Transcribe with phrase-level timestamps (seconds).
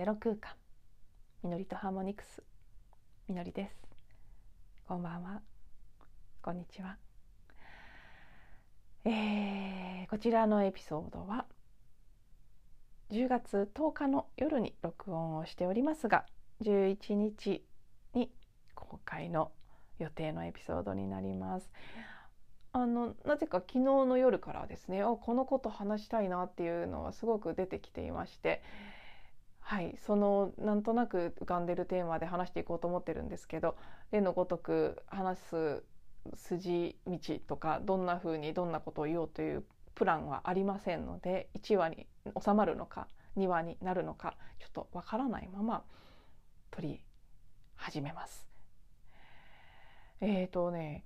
[0.00, 0.52] ゼロ空間。
[1.42, 2.42] みのりとハーモニクス。
[3.28, 3.76] みのりです。
[4.88, 5.42] こんばんは。
[6.40, 6.96] こんにちは。
[9.04, 11.44] えー、こちらのエピソードは
[13.10, 16.24] 10月10日の夜に録音をしておりますが
[16.62, 17.62] 11日
[18.14, 18.32] に
[18.74, 19.52] 公開の
[19.98, 21.70] 予定のエピソードになります。
[22.72, 28.62] あのなぜか昨日の夜からですねあこのこと話したいなっていうのはすごく出てきていまして
[29.70, 33.76] はいそのなんとなく浮かんでるテーマで話していこうと思ってるんですけど
[34.10, 35.84] 例のごとく話す
[36.34, 39.62] 筋道とかどんな風にどんなことを言おうという
[39.94, 42.08] プランはありませんので1話に
[42.44, 45.84] 収まるのか2話になるのかちょっとわからないまま
[46.72, 47.00] 撮り
[47.76, 48.48] 始めます。
[50.20, 51.04] え、ー、とね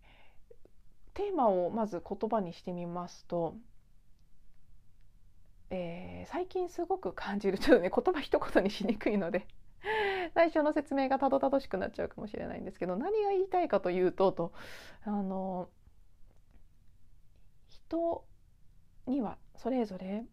[1.12, 3.56] テーマをまず言葉にしてみますと、
[5.70, 9.46] えー、最近すごく感じるちょっとね言葉一言にしにくいので
[10.34, 14.52] 最初の説明がたどたどしくなっちゃうかもしれないんですけど何が言いたいかというとと
[15.04, 15.68] あの
[17.68, 18.24] 人
[19.06, 20.24] にはそれぞれ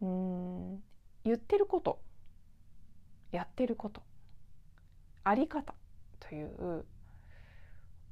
[0.00, 0.82] うん
[1.24, 2.00] 言ってること
[3.32, 4.02] やってること
[5.24, 5.74] あり方
[6.20, 6.84] という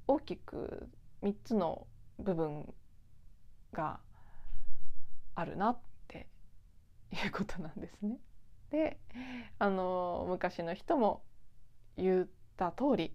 [0.06, 0.88] 大きく
[1.22, 1.86] 3つの
[2.18, 2.74] 部分
[3.72, 4.00] が
[5.34, 6.28] あるなって
[7.12, 8.18] いうことなんですね。
[8.70, 8.98] で
[9.58, 11.22] あの昔の人も
[11.96, 13.14] 言った通り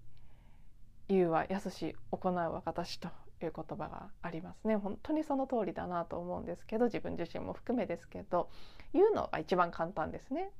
[1.09, 3.09] 「言うはやすし行うは形」と
[3.41, 8.49] いう言葉がありますね本当にその通りだなと思うんですけど自分自身も含めですけど
[8.93, 10.51] 言うのが一番簡単ですね。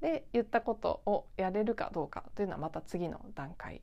[0.00, 3.82] で言ったことをやれるかどうかというのはまた次の段階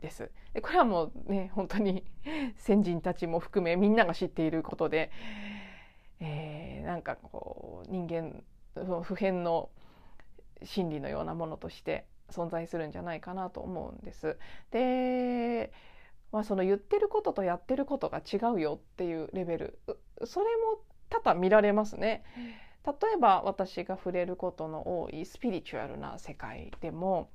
[0.00, 0.30] です。
[0.52, 2.04] でこれはもうね本当に
[2.56, 5.10] 先人たちも含めみんなが知っていることで、
[6.20, 8.42] えー、なんかこう人間
[9.02, 9.70] 普遍の
[10.62, 14.38] 真理のようなものとして存在するんじゃないかなと思うんです。
[14.70, 15.72] で、
[16.32, 19.78] まあ、その言ってることとやってることが違うよっていうレベル
[20.24, 22.24] それも多々見られますね。
[22.86, 27.28] 例えば私が触れることの多いスピリチュアルな世界でも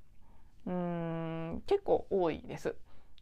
[0.65, 2.75] うん結構多いです。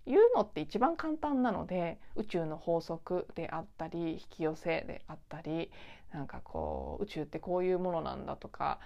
[0.05, 5.71] 言うのって一番簡単なので宇宙の法則であったり引き寄せであったり
[6.11, 8.79] なんかこう宇宙ってこういうものなんだとか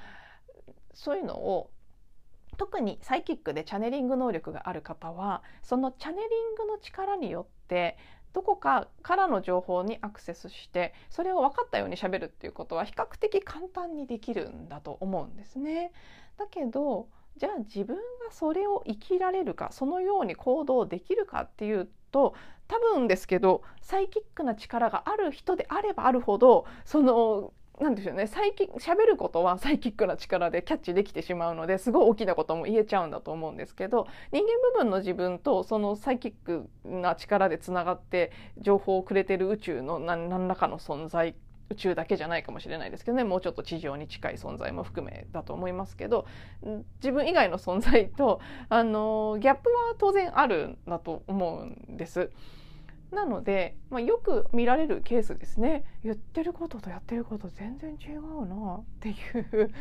[0.93, 1.69] そういうのを
[2.57, 7.97] 特にサイキックでチャネリング能力がある方はそのチャネリングの力によって
[8.33, 15.93] どこかからの情報にアクセスしてそれを分かったようにしゃべるっていうことは比較的簡単にできるんだと思うんですね。
[16.37, 18.01] だけどじゃあ自分が
[18.31, 22.33] それを生きられるかそのように行動できるかっていうと
[22.67, 41.35] 多分ですけどサイキックな力がある人であればあるほどそのなんでしょうねサイキ喋ることはサイキックな力でキャッチできてしまうのですごい大きなことも言えちゃうんだと思うんですけど人間部分の自分とそのサイキックな力でつながって情報をくれてる宇宙の何らかの存在
[41.69, 43.23] 宇宙だけじゃないかもしれないですけどね。
[43.23, 46.25] もうちょっと地上に近い存在も含めだと思いますけど。
[46.97, 48.39] 自分以外の存在と
[48.69, 52.31] あのギャップは当然あるんだと思うんです。
[53.11, 55.85] なので、まあ、よく見られるケースですね。
[56.03, 59.71] 言ってることとやってること全然違うなっていう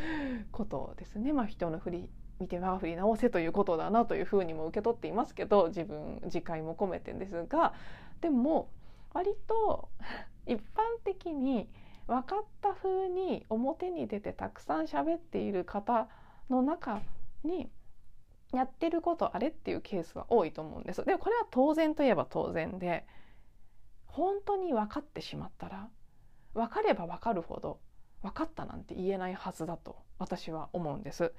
[0.51, 1.33] ことですね。
[1.33, 2.09] まあ、人の振り
[2.39, 5.67] 見て我が振り直せということだなというふうにも受け取っていますけど。
[5.67, 7.73] 自分自戒も込めてんですが。
[8.21, 8.69] でも
[9.15, 9.89] 割と
[10.45, 10.59] 一般
[11.03, 11.69] 的に
[12.05, 16.07] 分かった風に表に出てたくさん喋っている方
[16.49, 17.01] の中
[17.43, 17.71] に
[18.51, 21.03] やってることあれっていうケースは多いと思うんです。
[21.05, 23.07] でこれは当然といえば当然で
[24.05, 25.89] 本当に分かってしまったら
[26.53, 27.79] 分かれば分かるほど
[28.21, 31.33] 分かったなんて言えないはずだと私は思うんです。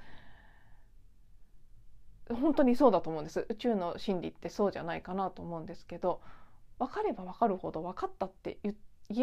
[2.29, 6.21] 本当にそうだと思うんです宇宙の真理ってそうじゃないかなと思うんですけど
[6.79, 8.75] 分かれば分かるほど分かったって言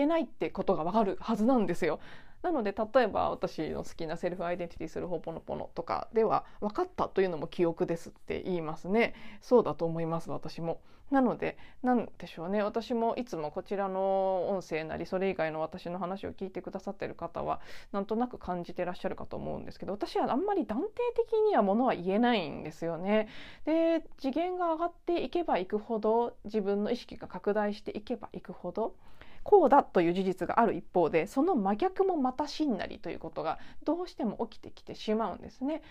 [0.04, 2.00] えないってことが分かるはずなんですよ。
[2.42, 10.82] なので例えば私の好きなセルフアイデンティティするほぽのぽのとかでは分かったというのも記憶ですって言いますねそうだと思います私も
[11.14, 17.62] なので何でしょうね私もいつもこちらの音声なりそれ以外の私の話を聞いてくださってる方は
[17.92, 23.30] なんとなく感じてらっしゃるかと思うんですけど私はあんまり断定的にはものは言えないんですよね
[23.66, 28.96] で次元が上がっていけばいくほど自分の意識が拡大していけばいくほど
[29.44, 35.84] こうだという事実がある一方でその真逆もまたしんなりということがどうしても起きてきてしまうんですね。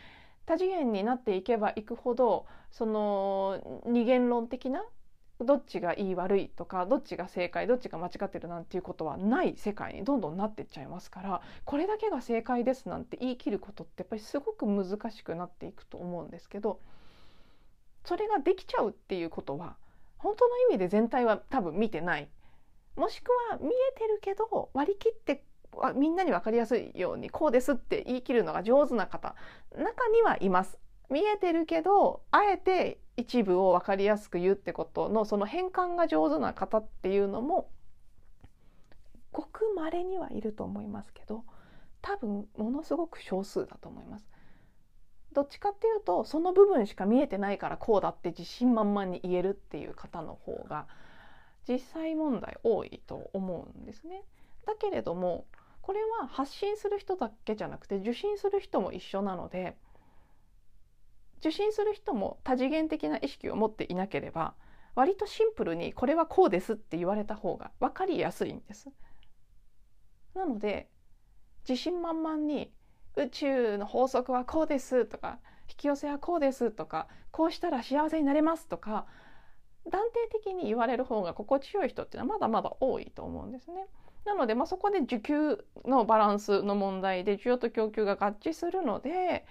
[0.46, 4.84] 多次元になっていけばいくほどその二元論的な
[5.44, 16.80] どっちがいい悪いとかどっちが正解どっちが間違ってるなんていうことはない世界にどんどんなってっちゃいますからこれだけが正解ですなんて言い切ることってやっぱりすごく難しくなっていくと思うんですけど
[18.04, 19.76] それができちゃうっていうことは
[20.18, 22.28] 本当の意味で全体は多分見てない。
[22.94, 25.44] もしくは見えてるけど割り切って
[25.96, 29.34] みんなに分かりやすいようにこうですって言い切るのが上手な方
[29.74, 30.81] 中にはいます。
[31.12, 37.70] 見えてるけどあえて一部を分かりやすく言うってことのその変換が上手な方っていうのも
[39.30, 41.44] ごく稀にはいると思いますけど
[42.00, 44.26] 多分ものすごく少数だと思います。
[45.32, 50.86] どっちかっていうとその部分しか見えてないからこうだって自信満々に言えるっていう方の方が
[51.66, 54.24] 実際問題多いと思うんですね。
[54.66, 55.46] だけれども
[55.80, 59.76] これは発信する人だけじゃなくて受信する人も一緒なので
[61.42, 64.54] 受信する人も多次元的な意識を持っていなければ
[64.94, 68.90] 割とシンプルにこれはこうですって言われた方が分かりやすいんです。
[70.34, 70.88] なので
[71.68, 72.72] 自信満々に
[73.16, 79.06] 宇宙の法則はこうですとか引き寄せはこうですとかこうしたら幸せになれますとか
[79.90, 83.86] 断定的に言われる方が心地よい人っていうのはまだまだ多いと思うんですね。
[84.24, 89.44] なので、まあ、そこで需給のバランスの問題で需要と供給が合致するので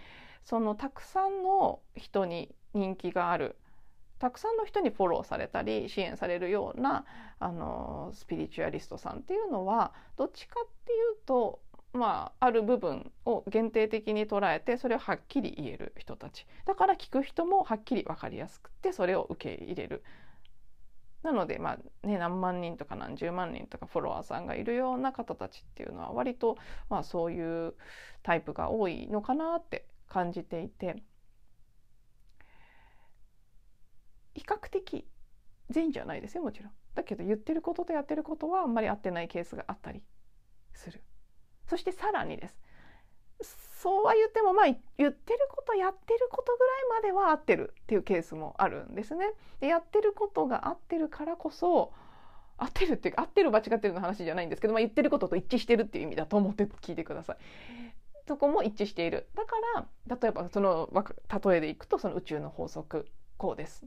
[0.43, 3.55] そのたくさんの人に人気がある
[4.19, 7.05] たくさんの人にフォローされたり支援されるような
[7.39, 11.59] あのスピリチュアリストさんっていうのはどっちかっていうと
[11.93, 16.47] まあ、ある部分を限定的に捉えてそれをはっきり言える人たち。
[16.65, 20.03] だから聞く人もはっきり分かりやすくてそれを受け入れる。
[21.21, 26.57] なので、まあね、何万人とか何十万人とかフォロワーさんがいるような方たちっていうのは割と、
[26.89, 27.75] まあ、そういう
[28.23, 31.01] タイプが多いのかなって感じていて
[34.33, 35.07] 比較的
[35.69, 36.71] 全員じゃないですよもちろん。
[36.95, 40.01] だけど言ってることとやってることはあんまり合ってないケースがあったり
[40.73, 41.01] する。
[41.67, 42.59] そしてさらにです。
[43.81, 44.77] そうは言ってもまあ言っ
[45.13, 49.31] てることやってることぐらいまでは合ってるっていうケースもあるんですね。
[49.61, 51.93] でやってることが合ってるからこそ
[52.57, 57.37] 合ってるっていうか合ってる間違ってるの話じゃないんですけど、まあ、言ってることと一致してるっていう意味だと思って聞いてください。
[58.27, 63.07] そこも一致しているだから例えばその例えでいくとその宇宙の法則
[63.37, 63.85] こうです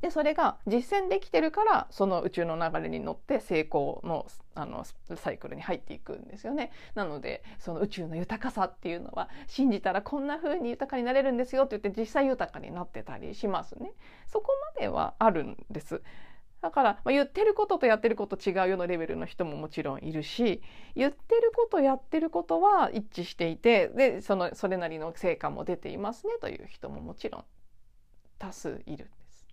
[0.00, 4.84] でそれが実践できてるからその宇宙の流れに乗って成功のあの
[5.14, 6.70] サイクルに入っていくんですよね。
[6.94, 13.92] なのでその宇宙の豊かさっていうのは信じたらこんな風に豊かになれるんですよって言って実際豊かになってたりしますね。
[14.26, 16.02] そこまではあるんです。
[16.60, 20.62] だから、まあ、言ってることとやってること違うようなレベルの人ももちろんいるし
[20.94, 27.44] 言ってることやってることは一致していてでそのそれなりの成果も出ていますねという人ももちろん
[28.38, 29.46] 多数いるんです。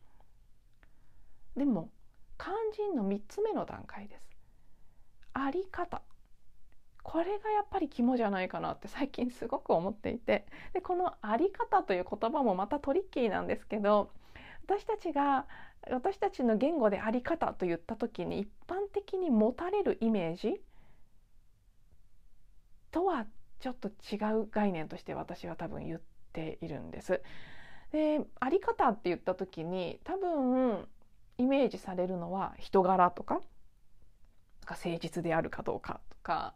[1.55, 1.89] でも
[2.37, 4.27] 肝心の3つ目の段階です。
[5.33, 6.01] あり方
[7.07, 14.11] これがやっぱり肝じゃないかなって 最近すごく思っていてでこの「あり方」という言葉もまたトリッキーなんですけど
[14.67, 15.47] 私たちが
[15.89, 20.61] 私たちの言語であり方と言った時に一般的に持たれるイメージ
[22.91, 23.25] とは
[23.59, 26.01] ちょっと違う概念として私は多分言っ
[26.33, 27.21] ているんです。
[27.91, 30.85] であり方って言った時に多分
[31.37, 33.41] イメージされるのは人柄とか
[34.69, 36.55] 誠実であるかどうかとか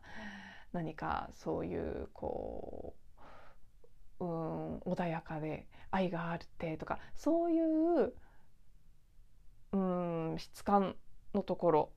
[0.73, 2.93] 何かそういうこ
[4.19, 8.13] ううん穏やかで愛があるってとかそういう
[9.73, 10.95] うん質感
[11.33, 11.89] のところ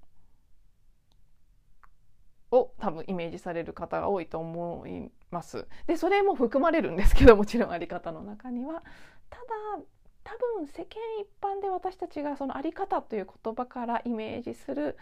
[2.51, 5.67] を多分イメージされる方が多いと思います。
[5.87, 8.83] でそれも含まれるんですけどもちろんあり方の中には。
[9.31, 9.85] ただ
[10.23, 14.97] 多分世間一般で私たちがそのあり方という言葉からイメージする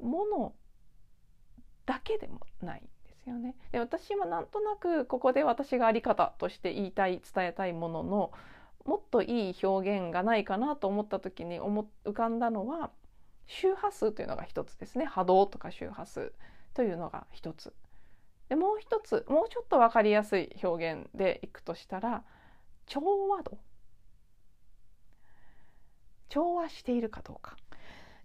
[0.00, 0.54] もの
[1.84, 2.88] だけでもない
[3.26, 3.54] ですよね。
[3.72, 8.32] で私はなんとなくここで私があり方として言いたい伝えたいものの
[8.84, 12.90] もっといい表現がないかなと思った時に思浮かんだのは
[13.48, 15.04] 周波数というのが一つですね。
[15.04, 16.32] 波動とか周波数
[16.72, 17.72] というのが一つ。
[18.48, 22.22] でもう一つもうちょっと分かりやすい表現でいくとしたら
[22.86, 23.58] 調和度。
[26.28, 27.56] 調和しているかどうか。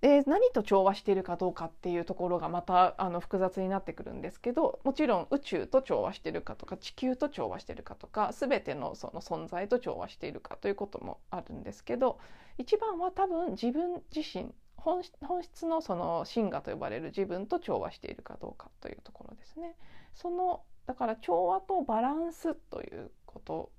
[0.01, 12.17] で何と調和しているかどうかっていうところがまたあの複雑になってくるんですけどもちろん宇宙と調和しているかとか地球と調和しているかとか全てのその存在と調和しているかということもあるんですけど
[12.58, 19.75] 一番は多分自分自身本質のその真我と呼ばれる自分と調和しているかどうかというところですね。
[20.15, 23.72] そのだから調和とバランスということ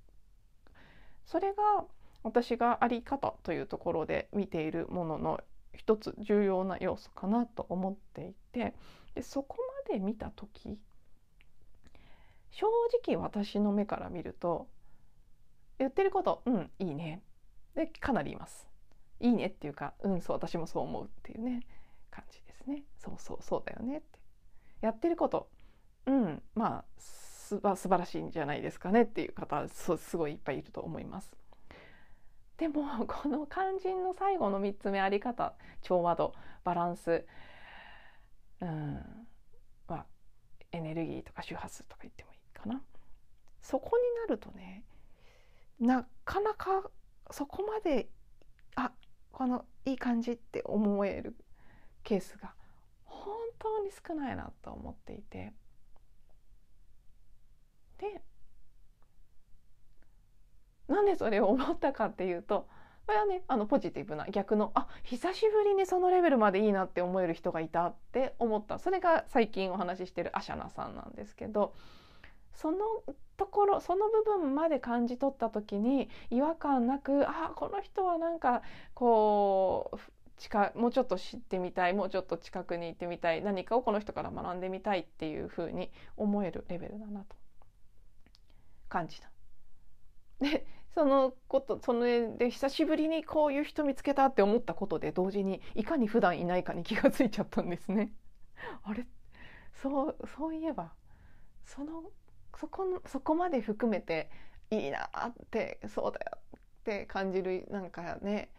[1.27, 1.85] それが
[2.23, 5.41] 私があり方というところで見ているものの
[5.75, 8.75] 一つ重要な要素かなと思っていて
[9.15, 9.57] でそこ
[9.89, 10.79] まで見た時
[12.51, 12.67] 正
[13.07, 14.69] 直私の目から見ると
[15.79, 17.23] 言ってることうんいいね。
[17.75, 18.69] でかなりいます。
[19.21, 21.63] いいねっていうかうんそう私もそう思うっていうね
[22.11, 22.85] 感じですね。
[22.99, 24.19] そうそうそうだよねって。
[24.83, 25.49] やってること
[26.07, 31.33] うんまあす素晴らしいんじゃないですかねっていう方すごいいっぱいいると思います。
[32.63, 37.27] でも この肝心の最後の3つ目あり方調和度バランス
[38.61, 39.27] うん
[39.89, 40.07] まあ
[40.71, 42.81] エネルギーとか周波数とか言ってもいいかな。
[43.63, 44.85] そこになるとね
[45.81, 46.89] なかなか
[47.33, 48.09] そこまで
[48.77, 48.93] あ
[49.33, 51.35] このいい感じって思える
[52.05, 52.55] ケースが
[53.05, 55.53] 本当に少ないなと思っていて。
[57.99, 58.23] で
[60.93, 62.69] なんでそれを思ったかっていうと
[63.07, 71.75] これはねあのポジティブな逆のあ久しぶりにそのレベルまでいいなって思える人がいたって思ったそれが最近お話ししてるアシャナさんなんですけど
[72.55, 72.79] その
[73.37, 78.63] ところその部分まで感じ取った時に違和感なくあこの人はなんか
[78.95, 79.99] こう
[80.37, 87.37] 近もうちょっと知ってみたいもうちょっと近くに行ってみたい何かをこの人から学んでみたいっていうふうに思えるレベルだなと
[88.89, 89.31] 感じた。
[90.41, 98.13] でそのことそので久しぶりにこういう人見つけたって思ったことで同時にいかに普段いないかに気がついちゃったんですね。
[98.85, 99.07] あれ？
[99.75, 100.93] そうそういえば
[101.65, 102.05] その
[102.57, 104.31] そこのそこまで含めて
[104.71, 108.51] いいなってそうだよって感じるなんかね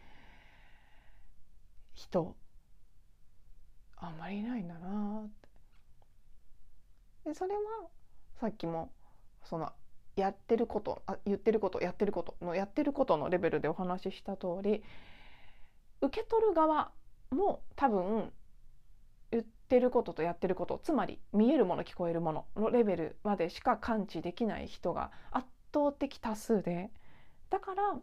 [1.93, 2.35] 人
[3.97, 5.29] あんまりいないんだなっ
[7.23, 7.61] てでそれは
[8.39, 8.91] さっきも
[9.43, 9.71] その
[10.15, 14.83] やってることあ言ってることやってることのやってることのレベルでお話しした通り
[16.01, 16.91] 受け取る側
[17.31, 18.31] も多分
[19.31, 26.91] 言ってることとやってることつまり見えるもの聞こえるもののレベルまでしか感知できない人が圧倒的多数で
[27.49, 27.95] だから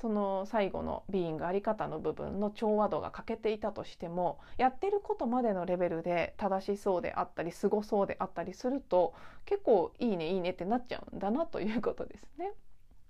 [0.00, 12.52] その最後のビーイングあり方の部分の調和度が欠けていたとしてもやってることまでのレベルで正しそうであったりすごそうであったりすると結構いいねいいねってなっちゃうんだなということですね。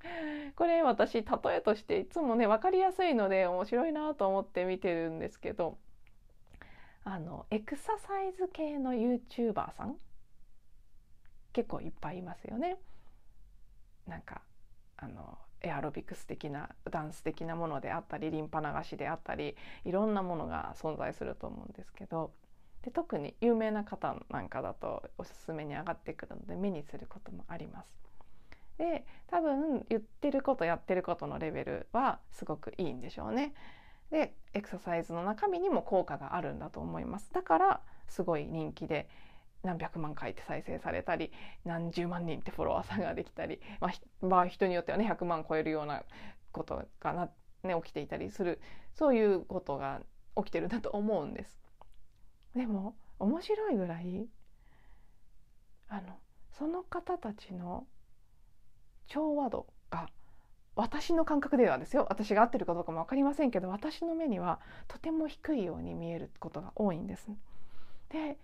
[0.56, 1.24] これ私例
[1.54, 5.78] えとしていつもね分かりやすいので面白いなと思って見てるんですけど
[7.04, 9.96] あのエクササイズ系の YouTuber さん
[11.52, 12.78] 結構いっぱいいますよね。
[14.06, 14.42] なんか
[15.02, 22.32] あのエアロビクス的なダンス的なものであったりリンパ流しであったりいろんなものが存在すると思うんですけど
[22.82, 28.02] で特に有名な方なんかだとおすすめに上がってくるので目にすることもあります。
[28.78, 33.54] で多分言ってることやってることのレベルはすごくいいんでしょうね。
[34.10, 37.32] でエクササイズの中身にも効果があるんだと思います。
[37.32, 39.08] だからすごい人気で
[39.62, 41.30] 何百万回って再生されたり
[41.64, 46.02] 何十万人ってフォロワーさんができたり、まあ、まあ、人によってはね100万超えるような
[46.50, 47.28] ことがな、
[47.62, 48.60] ね、起きていたりする
[48.94, 50.00] そういうことが
[50.36, 51.60] 起きてるんだと思うんです。
[52.54, 54.26] でも面白いぐらい
[55.88, 56.18] あの
[56.50, 57.86] その方たちの
[59.06, 60.08] 調和度が
[60.74, 67.28] 私の感覚ではですよ私が合ってるかどうかも分かりませんけど私の目にはとても低いように見えることが多いんです。
[68.10, 68.38] で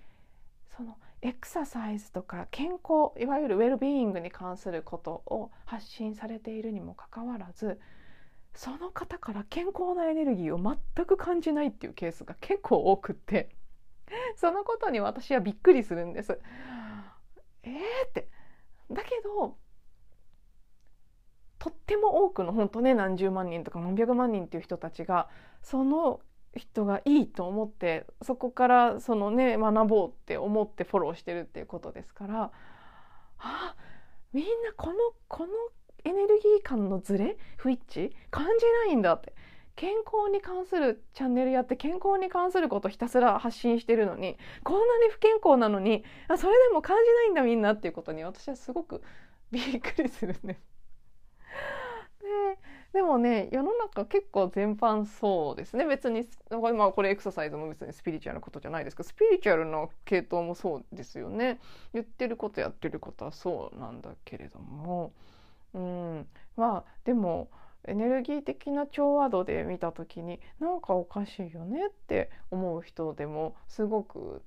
[0.77, 7.81] そのエクササイズとか健康いわゆるウェルビーイングに関することを発信されているにもかかわらず
[8.55, 13.51] その方から健康なエネルギーを全く感じないっていうケースが結構多くって
[14.37, 16.41] そのことに私はびっくりするんです。
[17.63, 18.29] えーって
[18.91, 19.59] だけど
[21.59, 25.29] とっても多くの本当ね何十万人とか何百万人っていう人たちが
[25.63, 26.21] その
[26.57, 32.53] 人がいいと思ってそこからそのね学ぼうって思ってフォローしてるっていうことですから
[33.39, 33.75] あ
[34.33, 34.95] みんなこの
[35.29, 35.53] この
[36.05, 37.37] エネルギー感のズレ？
[37.57, 38.13] 不一致？
[38.31, 39.35] 感じないんだって。
[39.77, 49.03] 健康に関するチャンネルやって健康に関することひたすら発信してるのにこんなに不健康なのにあそれでも感じないんだみんなっていうことに私はすごく
[49.53, 50.61] びっくりするんです。
[52.21, 52.59] で
[52.93, 55.87] でもね世の中結構全般そうですね。
[55.87, 61.61] 別にまあこれエクササイズも別にスピリチュアルなことじゃないですけどスピリチュアルな系統もそうですよね。
[61.93, 65.13] 言ってることやってることはそうなんだけれども。
[65.75, 66.27] うん。
[66.57, 67.51] まあでも
[67.85, 74.43] エネルギー的な調和度で見た時になんかおかしいよねって思う人でもすごく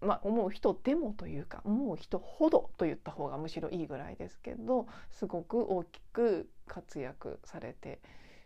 [0.00, 8.00] まあ、思う人でもというか思う人ほどと言った方がむしろいいぐらいですけどすごく大きく活躍されて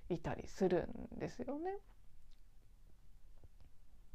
[0.08, 1.78] いたりするんですよね。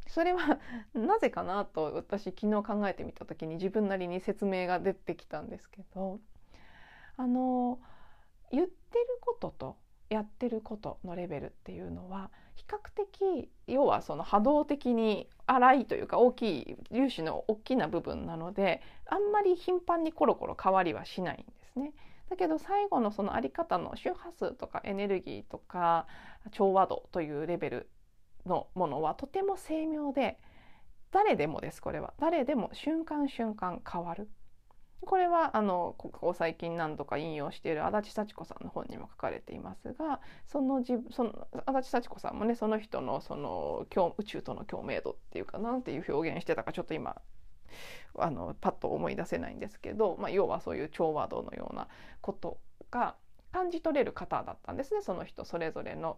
[0.07, 0.59] それは
[0.95, 6.19] なぜかなと私昨日考えてみた時に自分なりに説明が出てきたんですけど
[7.15, 7.79] あの
[8.51, 9.77] 言ってることと
[10.09, 21.93] やってることのレベルっていうのは比較的要はその波動的に粗いというか大きい粒子の大きな部分なのであんまり頻繁にコロコロ変わりはしないんですね。
[22.29, 26.05] だけど最後のそのあり方の周波数とかエネルギーとか
[26.51, 27.89] 調和度というレベル
[28.45, 30.37] のものはとても精妙で
[31.11, 34.29] 誰でもですこれは誰でも瞬間瞬間変わる
[35.05, 43.85] これはあのここ最近何度か引用している足立幸子さんの本にも書かれていますがその自その足立幸子さんもねその人のその
[44.17, 47.15] 宇宙との共鳴度っていうかなんていう表現してたかちょっと今
[48.17, 51.87] あのパッと思い出せないんですけど、まあ、要はそういう調和度のような
[52.21, 52.59] こと
[52.91, 53.15] が
[53.51, 56.17] 感じ取れる方だったんですねその人それぞれの。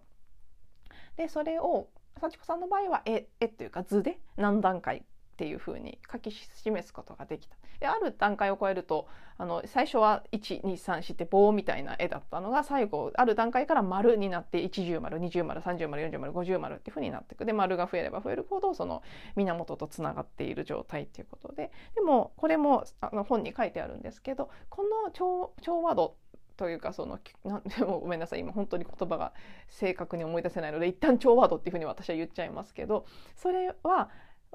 [1.18, 7.56] でそれを幸子さんの場合は絵絵っていうか図で何段階っていうふうに書き示すことができた。
[7.80, 9.08] である段階を超えると
[9.38, 19.02] あの最初は123って棒みたいな絵だったのが最後ある段階から丸になって110丸20丸30丸40丸50丸っていうふうになっていくで丸が増えれば増えるほどその
[19.36, 26.18] 源とつながっている状態っていうことででもこれもあの本に書いてあるんですけどこの調調和度
[26.56, 29.34] というかそのなんでも ごめんなさい今本当に言葉が
[29.68, 34.12] 正確に思い出せないので一旦調和度っていうふうに私は言っちゃいますけどそれは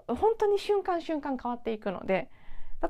[0.06, 2.28] 本当に瞬間瞬間変わっていくので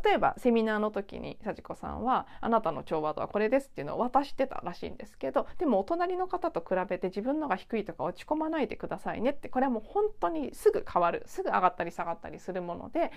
[0.04, 11.22] 例えばセミナーの時に幸子さんは「あなたの調和度はこれです」っていうのを渡してたらしいんですけどでもお隣の方と比べて自分のが低いとか落ち込まないでくださいねってこれはもう本当にすぐ変わる。
[11.26, 13.10] すぐ上がったり下がったりするもので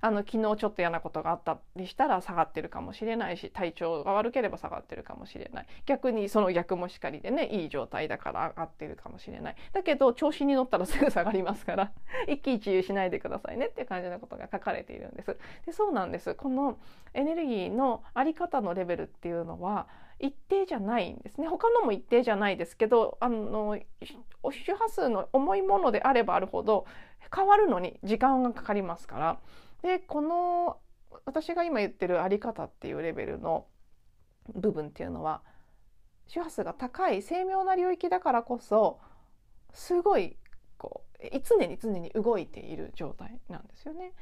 [0.00, 5.66] あの昨日ちょっと嫌なことがあったりしたら下がってるかもしれないし体調が悪ければ下がってるかもしれない。
[5.86, 9.56] 逆にその逆もしかりでねいい状態だから上がってるかもしれない。
[9.72, 11.92] だけど調子に乗ったらすぐ下がりますから
[12.28, 15.36] 一喜一憂しないでくださいねっていう感じのことが書かれているんです。
[15.66, 16.19] でそうなんです。
[16.36, 16.78] この
[17.14, 21.48] エネルギーのあり方のレベルっていうのは一定じゃないんですね。
[21.48, 23.78] 他のも一定じゃないですけどあの
[24.50, 26.86] 周波数の重いものであればあるほど
[27.34, 29.40] 変わるのに時間がかかりますから。
[29.82, 30.78] でこの
[31.24, 33.66] 私が今言ってるあり方っていうレベルの
[34.54, 35.42] 部分っていうのは
[36.28, 39.00] 周波数が高い精妙な領域だからこそ
[39.72, 40.36] すごい
[40.76, 44.12] こう常に常に動いている状態なんですよね。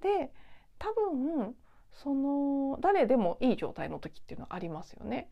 [0.00, 0.32] で
[0.82, 1.54] 多分
[1.92, 5.30] その誰でもいい状態の時っていうのはありますよね。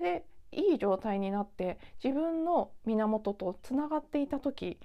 [0.00, 4.80] でいい状態になって自分の源とつながっていた時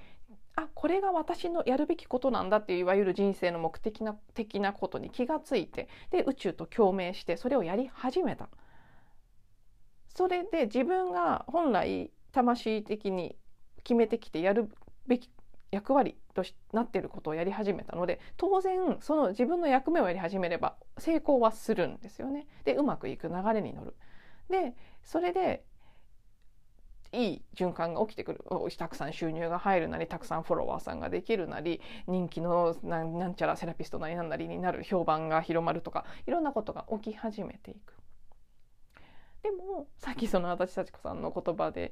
[0.55, 8.49] あこれが私のやるべきことなんだっていういわゆる人生の目的な的なことに気がついてで宇宙と共鳴してそれをやり始めた。
[10.09, 13.35] それで自分が本来魂的に
[13.83, 14.69] 決めてきてやる
[15.07, 15.31] べき
[15.71, 22.47] 役割となっていることをやり始めたので当然その自分の役目をやり始めれば成功はするんですよね。
[22.63, 23.95] でうまくいく流れに乗る。
[24.49, 25.63] でそれで
[27.13, 28.43] いい循環が起きてくる
[28.77, 37.93] たくさん収入が入るなりたくさんフォロワーさんができるなり人気のなんちゃらセラピストなりなんなりになる評判が広まるとかいろんなことが起き始めていく。
[39.43, 41.91] でもさっきその足立幸子さんの言葉で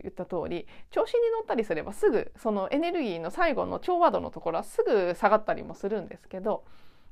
[0.00, 6.64] 言った通り調子に乗ったりすればすぐそのエネルギーの最後の調和度のところはすぐ下がったりもするんですけど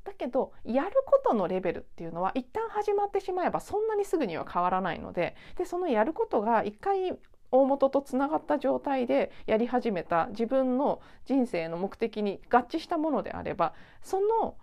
[0.05, 7.19] だけどやることのレベルっていうのは一旦始まってしまえばそんなにすぐには変わらないのででそのやることが一回
[7.51, 14.57] 大元とつながった状態でやり始めた自分の人生の目的に合致したものであればその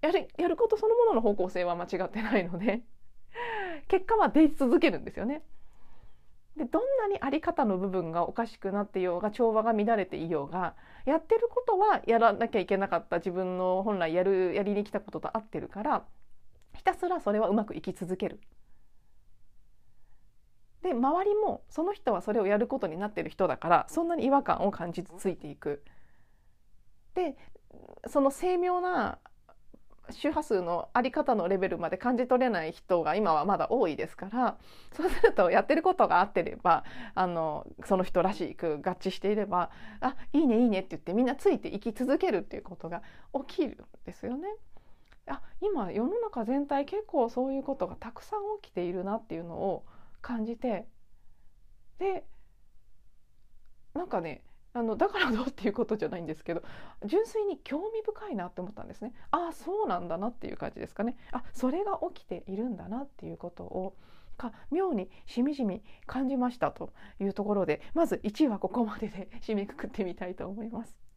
[0.00, 2.82] やるやることそのものの方向性は間違ってないので。
[3.88, 5.42] 結果は出続けるんですよね。
[6.56, 10.74] でどんなにあり方の部分がおかしくなっていようが調和が乱れていようが
[11.06, 16.04] やってることはやらなきゃいけなかった自分の本来やるやりに来たことと合ってるから
[16.74, 18.40] ひたすらそれはうまくいき続ける。
[20.82, 25.84] で周りもその人はそれをやることになってる人だからそんなに違和感を感じついていく。
[27.14, 27.36] で
[28.06, 29.18] その精妙な
[30.10, 34.58] 周波数のあり方のレベルまで感じ取れない人が今はまだ多いですから
[34.92, 43.02] そうするとやってることが合ってればあのその人らしく合致していれば「あいいねいいね」って言ってみんなついていき続けるっていうことが
[43.46, 44.48] 起きるんですよね。
[45.26, 49.84] あ今世の中全体結構そういうことがたくさん起きているなっていうのを
[50.22, 50.86] 感じて
[51.98, 52.24] で
[53.94, 54.42] なんかね
[54.74, 56.62] あのだからどうっていうことじゃないんですけど
[57.04, 63.96] 純粋に興味深いなって思ったんですねああそうなんだなっていう感じですかねあそれが起きているんだなっていうことを
[64.36, 71.07] か妙にしみじみ感じましたというところでまず1位はここまでで締めくくってみたいと思います。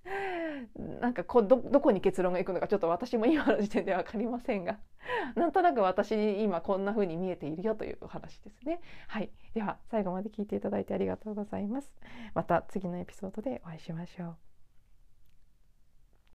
[0.99, 4.79] なんかこどどこに結論がいくのかちょっと私も今の時点では分かりませんが
[5.35, 8.81] なんとなく私に今こんな風に見えているよというお話ですね。
[9.07, 11.91] はい、では最後まで聞いていただいてありがとうございます。
[12.33, 14.50] また次のエピソードでお会いしましょう。